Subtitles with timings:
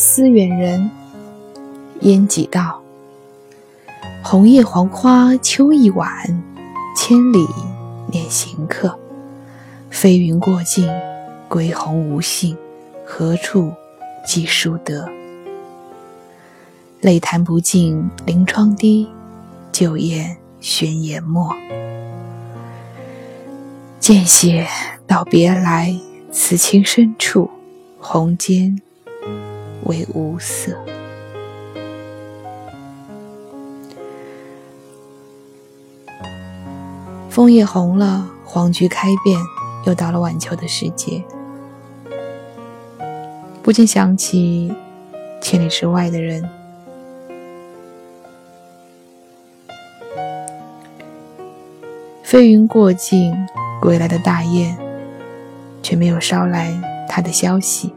[0.00, 0.88] 思远人。
[2.02, 2.80] 烟几道，
[4.22, 6.40] 红叶黄花秋意晚，
[6.96, 7.44] 千里
[8.06, 8.96] 念行客。
[9.90, 10.88] 飞云过尽，
[11.48, 12.56] 归鸿无信，
[13.04, 13.72] 何处
[14.24, 15.08] 寄书得？
[17.00, 19.08] 泪弹不尽，临窗滴，
[19.72, 21.52] 酒宴轩檐没。
[23.98, 24.64] 见写
[25.08, 25.92] 道别来，
[26.30, 27.50] 此情深处，
[27.98, 28.80] 红笺
[29.84, 30.76] 为无色。
[37.28, 39.38] 枫叶红了，黄菊开遍，
[39.84, 41.22] 又到了晚秋的时节，
[43.62, 44.74] 不禁想起
[45.40, 46.48] 千里之外的人。
[52.24, 53.32] 飞云过尽，
[53.80, 54.76] 归来的大雁，
[55.82, 57.94] 却没有捎来他的消息。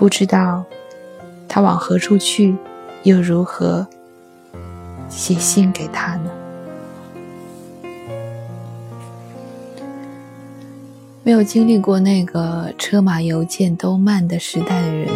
[0.00, 0.64] 不知道
[1.46, 2.56] 他往何处去，
[3.02, 3.86] 又如何
[5.10, 6.30] 写信给他呢？
[11.22, 15.10] 没有经历过那个车马邮件都慢的时代的人，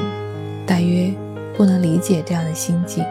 [0.66, 1.10] 大约
[1.56, 3.02] 不能理解这样的心境。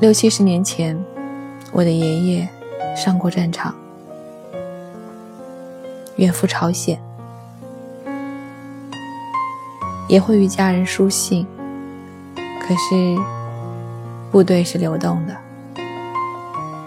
[0.00, 1.02] 六七十年前，
[1.72, 2.48] 我的爷爷
[2.94, 3.74] 上过战场，
[6.18, 7.00] 远赴朝鲜，
[10.08, 11.46] 也会与家人书信。
[12.60, 13.16] 可是，
[14.30, 15.36] 部队是流动的，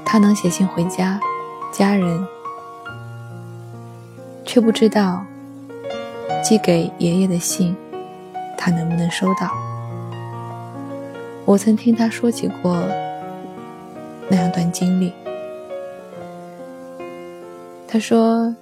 [0.06, 1.18] 他能写信回家，
[1.72, 2.28] 家人
[4.46, 5.26] 却不知道
[6.44, 7.74] 寄给爷爷的信，
[8.58, 9.50] 他能不能收到。
[11.46, 12.84] 我曾听他说起过
[14.28, 15.14] 那样段经历。
[17.88, 18.54] 他说，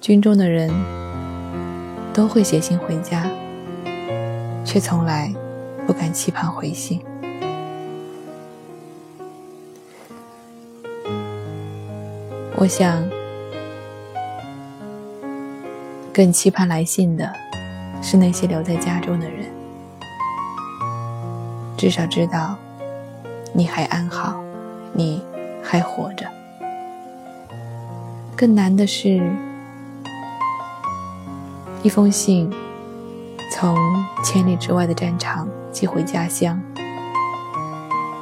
[0.00, 0.70] 军中的人
[2.14, 3.30] 都会写信回家，
[4.64, 5.30] 却从来
[5.86, 7.02] 不敢期盼回信。
[12.56, 13.06] 我想，
[16.14, 17.30] 更期盼来信的
[18.00, 19.50] 是那些留在家中的人。
[21.76, 22.56] 至少知道
[23.52, 24.42] 你还安好，
[24.94, 25.22] 你
[25.62, 26.26] 还活着。
[28.34, 29.20] 更难的是，
[31.82, 32.52] 一封信
[33.50, 33.74] 从
[34.22, 36.60] 千里之外的战场寄回家乡，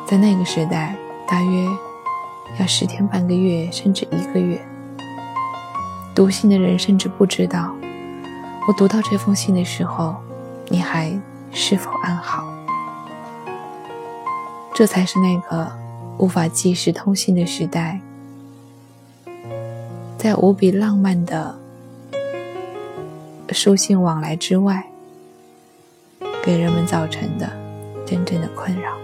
[0.06, 0.94] 在那个时代，
[1.26, 1.68] 大约
[2.60, 4.64] 要十天半个月，甚至一个月。
[6.14, 7.74] 读信的人甚至不知道，
[8.68, 10.14] 我读到这封信的时候，
[10.68, 11.10] 你还
[11.50, 12.46] 是否安好。
[14.72, 15.68] 这才是那个
[16.18, 18.00] 无法即时通信的时代，
[20.16, 21.58] 在无比浪漫的
[23.54, 24.86] 书信往来之外，
[26.42, 27.50] 给人们造成的
[28.06, 28.96] 真正的困扰。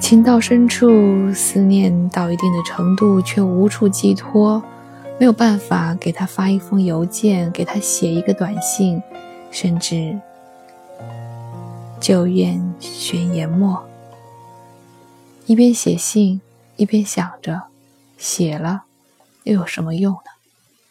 [0.00, 4.62] 情到深处，思念到一定的程度，却无处寄托，
[5.18, 9.02] 没有办法给他发一封邮件，给他写一个短信，
[9.50, 10.16] 甚至。
[11.98, 13.82] 旧宴悬言没，
[15.46, 16.40] 一边写信，
[16.76, 17.62] 一边想着，
[18.16, 18.84] 写了
[19.46, 20.30] 又有什么用呢？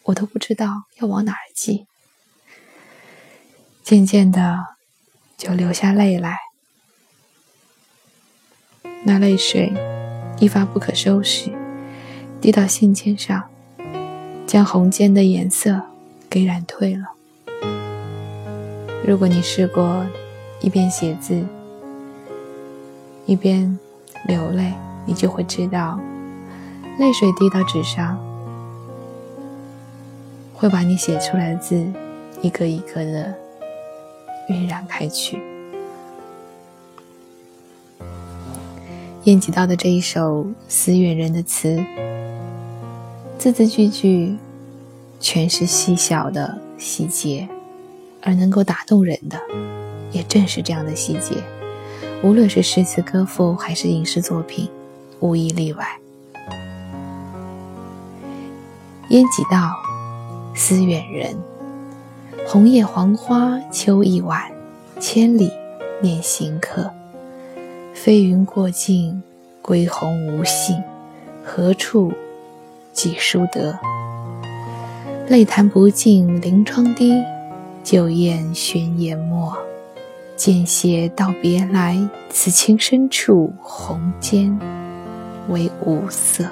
[0.03, 1.85] 我都不知道要往哪儿寄。
[3.83, 4.77] 渐渐的，
[5.37, 6.37] 就流下泪来，
[9.03, 9.73] 那泪水
[10.39, 11.51] 一发不可收拾，
[12.39, 13.49] 滴到信笺上，
[14.47, 15.81] 将红笺的颜色
[16.29, 17.11] 给染褪了。
[19.05, 20.05] 如果你试过。
[20.61, 21.45] 一边写字，
[23.27, 23.77] 一边
[24.25, 24.73] 流泪，
[25.05, 25.99] 你就会知道，
[26.97, 28.17] 泪水滴到纸上，
[30.55, 31.85] 会把你写出来的字
[32.41, 33.33] 一个一个的
[34.49, 35.41] 晕染开去。
[39.23, 41.83] 燕几道的这一首《思远人》的词，
[43.37, 44.37] 字字句句
[45.19, 47.47] 全是细小的细节，
[48.21, 49.39] 而能够打动人的。
[50.11, 51.43] 也正是这样的细节，
[52.23, 54.69] 无论是诗词歌赋还是影视作品，
[55.19, 55.85] 无一例外。
[59.09, 59.75] 燕几道，
[60.55, 61.35] 思远人。
[62.47, 64.41] 红叶黄花秋意晚，
[64.99, 65.51] 千里
[66.01, 66.89] 念行客。
[67.93, 69.21] 飞云过尽，
[69.61, 70.81] 归鸿无信，
[71.43, 72.11] 何处
[72.93, 73.77] 寄书得？
[75.27, 77.11] 泪弹不尽，临窗滴，
[77.83, 79.57] 酒宴轩檐没。
[80.35, 81.97] 见写道别来，
[82.29, 84.55] 此情深处红笺
[85.49, 86.45] 为无色。